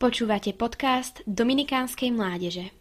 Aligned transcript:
Počúvate 0.00 0.56
podcast 0.56 1.20
Dominikánskej 1.28 2.08
mládeže. 2.16 2.72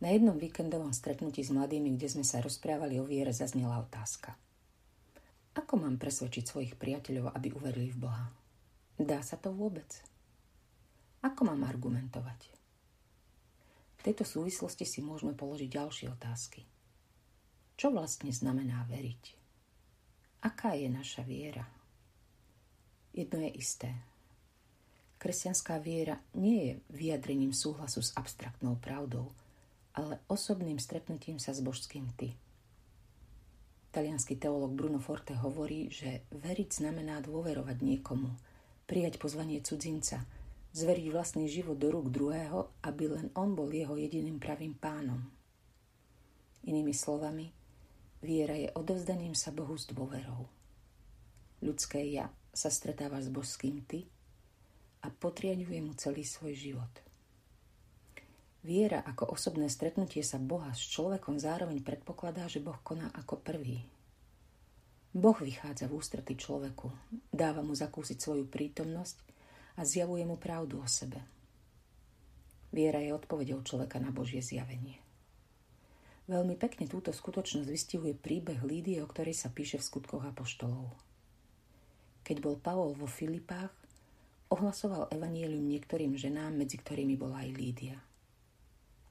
Na 0.00 0.08
jednom 0.08 0.40
víkendovom 0.40 0.96
stretnutí 0.96 1.44
s 1.44 1.52
mladými, 1.52 1.92
kde 1.92 2.08
sme 2.08 2.24
sa 2.24 2.40
rozprávali 2.40 2.96
o 2.96 3.04
viere, 3.04 3.36
zaznela 3.36 3.76
otázka. 3.84 4.32
Ako 5.52 5.84
mám 5.84 6.00
presvedčiť 6.00 6.48
svojich 6.48 6.74
priateľov, 6.80 7.36
aby 7.36 7.52
uverili 7.52 7.92
v 7.92 8.08
Boha? 8.08 8.24
Dá 8.96 9.20
sa 9.20 9.36
to 9.36 9.52
vôbec? 9.52 9.92
Ako 11.20 11.44
mám 11.44 11.60
argumentovať? 11.68 12.40
V 14.00 14.00
tejto 14.00 14.24
súvislosti 14.24 14.88
si 14.88 15.04
môžeme 15.04 15.36
položiť 15.36 15.68
ďalšie 15.68 16.08
otázky. 16.08 16.64
Čo 17.76 17.92
vlastne 17.92 18.32
znamená 18.32 18.80
veriť? 18.88 19.36
Aká 20.48 20.72
je 20.72 20.88
naša 20.88 21.20
viera? 21.28 21.81
Jedno 23.12 23.44
je 23.44 23.50
isté. 23.52 23.92
Kresťanská 25.20 25.76
viera 25.78 26.16
nie 26.32 26.58
je 26.66 26.72
vyjadrením 26.90 27.52
súhlasu 27.52 28.00
s 28.00 28.16
abstraktnou 28.16 28.80
pravdou, 28.80 29.30
ale 29.92 30.18
osobným 30.26 30.80
stretnutím 30.80 31.36
sa 31.36 31.52
s 31.52 31.60
božským 31.60 32.08
ty. 32.16 32.32
Talianský 33.92 34.40
teológ 34.40 34.72
Bruno 34.72 34.96
Forte 34.96 35.36
hovorí, 35.36 35.92
že 35.92 36.24
veriť 36.32 36.80
znamená 36.80 37.20
dôverovať 37.20 37.84
niekomu, 37.84 38.32
prijať 38.88 39.20
pozvanie 39.20 39.60
cudzinca, 39.60 40.24
zveriť 40.72 41.06
vlastný 41.12 41.44
život 41.52 41.76
do 41.76 41.92
rúk 41.92 42.08
druhého, 42.08 42.72
aby 42.80 43.12
len 43.12 43.28
on 43.36 43.52
bol 43.52 43.68
jeho 43.68 43.92
jediným 44.00 44.40
pravým 44.40 44.72
pánom. 44.72 45.20
Inými 46.64 46.96
slovami, 46.96 47.52
viera 48.24 48.56
je 48.56 48.72
odovzdaním 48.72 49.36
sa 49.36 49.52
Bohu 49.52 49.76
s 49.76 49.84
dôverou. 49.92 50.48
Ľudské 51.60 52.00
ja 52.08 52.32
sa 52.52 52.68
stretáva 52.68 53.18
s 53.24 53.32
božským 53.32 53.80
ty 53.88 54.04
a 55.02 55.08
potriaďuje 55.08 55.80
mu 55.80 55.96
celý 55.96 56.22
svoj 56.22 56.52
život. 56.52 56.92
Viera 58.62 59.02
ako 59.02 59.34
osobné 59.34 59.66
stretnutie 59.66 60.22
sa 60.22 60.38
Boha 60.38 60.70
s 60.70 60.86
človekom 60.86 61.34
zároveň 61.40 61.82
predpokladá, 61.82 62.46
že 62.46 62.62
Boh 62.62 62.78
koná 62.86 63.10
ako 63.10 63.42
prvý. 63.42 63.82
Boh 65.12 65.34
vychádza 65.34 65.90
v 65.90 65.98
ústrety 65.98 66.38
človeku, 66.38 66.88
dáva 67.34 67.60
mu 67.66 67.74
zakúsiť 67.74 68.22
svoju 68.22 68.46
prítomnosť 68.46 69.16
a 69.76 69.82
zjavuje 69.82 70.22
mu 70.22 70.38
pravdu 70.38 70.78
o 70.78 70.86
sebe. 70.86 71.18
Viera 72.72 73.02
je 73.02 73.12
odpovedou 73.12 73.60
človeka 73.66 74.00
na 74.00 74.14
Božie 74.14 74.40
zjavenie. 74.40 75.02
Veľmi 76.30 76.54
pekne 76.56 76.86
túto 76.86 77.10
skutočnosť 77.10 77.68
vystihuje 77.68 78.14
príbeh 78.14 78.62
Lídie, 78.62 79.02
o 79.02 79.10
ktorej 79.10 79.34
sa 79.36 79.50
píše 79.50 79.82
v 79.82 79.84
skutkoch 79.90 80.22
apoštolov. 80.22 81.11
Keď 82.22 82.36
bol 82.38 82.56
Pavol 82.58 82.94
vo 82.94 83.10
Filipách, 83.10 83.74
ohlasoval 84.52 85.10
evanielium 85.10 85.66
niektorým 85.66 86.14
ženám, 86.14 86.54
medzi 86.54 86.78
ktorými 86.78 87.18
bola 87.18 87.42
aj 87.42 87.50
Lídia. 87.50 87.98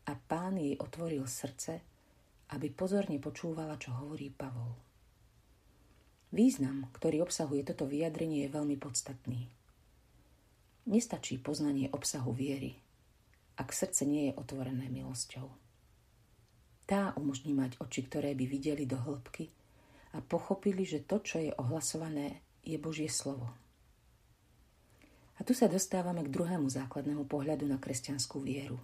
A 0.08 0.14
pán 0.16 0.56
jej 0.58 0.80
otvoril 0.80 1.28
srdce, 1.28 1.84
aby 2.52 2.68
pozorne 2.72 3.20
počúvala, 3.20 3.80
čo 3.80 3.92
hovorí 3.96 4.32
Pavol. 4.32 4.76
Význam, 6.32 6.88
ktorý 6.96 7.28
obsahuje 7.28 7.68
toto 7.68 7.84
vyjadrenie, 7.84 8.48
je 8.48 8.56
veľmi 8.56 8.80
podstatný. 8.80 9.52
Nestačí 10.88 11.36
poznanie 11.38 11.92
obsahu 11.92 12.32
viery, 12.32 12.80
ak 13.60 13.76
srdce 13.76 14.08
nie 14.08 14.32
je 14.32 14.38
otvorené 14.40 14.88
milosťou. 14.88 15.52
Tá 16.88 17.12
umožní 17.20 17.52
mať 17.52 17.80
oči, 17.84 18.08
ktoré 18.08 18.32
by 18.36 18.46
videli 18.48 18.84
do 18.88 18.96
hĺbky 19.00 19.52
a 20.16 20.24
pochopili, 20.24 20.84
že 20.84 21.04
to, 21.04 21.24
čo 21.24 21.40
je 21.40 21.52
ohlasované, 21.56 22.44
je 22.62 22.78
Božie 22.78 23.10
slovo. 23.10 23.50
A 25.38 25.46
tu 25.46 25.58
sa 25.58 25.66
dostávame 25.66 26.22
k 26.22 26.30
druhému 26.30 26.70
základnému 26.70 27.26
pohľadu 27.26 27.66
na 27.66 27.82
kresťanskú 27.82 28.46
vieru. 28.46 28.78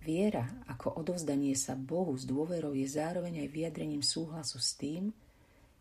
Viera 0.00 0.48
ako 0.70 0.96
odovzdanie 1.02 1.52
sa 1.58 1.76
Bohu 1.76 2.16
s 2.16 2.24
dôverou 2.24 2.72
je 2.72 2.88
zároveň 2.88 3.44
aj 3.44 3.48
vyjadrením 3.52 4.00
súhlasu 4.00 4.56
s 4.56 4.78
tým, 4.78 5.12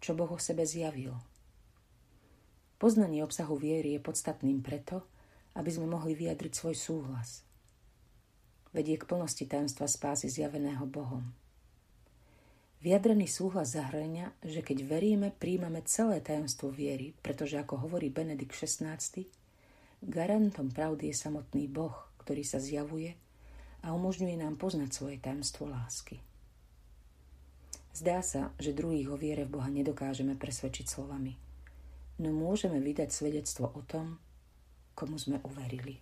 čo 0.04 0.12
Boh 0.12 0.28
o 0.28 0.40
sebe 0.42 0.68
zjavil. 0.68 1.16
Poznanie 2.80 3.24
obsahu 3.24 3.56
viery 3.60 3.96
je 3.96 4.02
podstatným 4.04 4.60
preto, 4.64 5.04
aby 5.56 5.70
sme 5.72 5.88
mohli 5.88 6.16
vyjadriť 6.16 6.52
svoj 6.56 6.76
súhlas. 6.76 7.44
Vedie 8.72 8.96
k 8.96 9.08
plnosti 9.08 9.44
tajomstva 9.44 9.88
spásy 9.88 10.32
zjaveného 10.32 10.88
Bohom. 10.88 11.26
Vyjadrený 12.80 13.28
súhlas 13.28 13.76
zahrania, 13.76 14.32
že 14.40 14.64
keď 14.64 14.88
veríme, 14.88 15.36
príjmame 15.36 15.84
celé 15.84 16.24
tajomstvo 16.24 16.72
viery, 16.72 17.12
pretože 17.20 17.60
ako 17.60 17.84
hovorí 17.84 18.08
Benedikt 18.08 18.56
XVI, 18.56 18.96
garantom 20.00 20.72
pravdy 20.72 21.12
je 21.12 21.16
samotný 21.20 21.68
Boh, 21.68 21.92
ktorý 22.24 22.48
sa 22.48 22.64
zjavuje 22.64 23.20
a 23.84 23.92
umožňuje 23.92 24.40
nám 24.40 24.56
poznať 24.56 24.96
svoje 24.96 25.20
tajomstvo 25.20 25.68
lásky. 25.68 26.24
Zdá 27.92 28.24
sa, 28.24 28.56
že 28.56 28.72
druhých 28.72 29.12
o 29.12 29.20
viere 29.20 29.44
v 29.44 29.60
Boha 29.60 29.68
nedokážeme 29.68 30.40
presvedčiť 30.40 30.88
slovami, 30.88 31.36
no 32.24 32.32
môžeme 32.32 32.80
vydať 32.80 33.12
svedectvo 33.12 33.76
o 33.76 33.84
tom, 33.84 34.16
komu 34.96 35.20
sme 35.20 35.44
uverili. 35.44 36.00